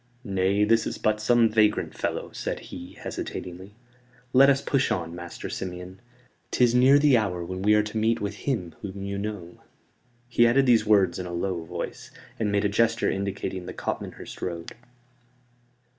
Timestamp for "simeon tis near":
5.47-6.97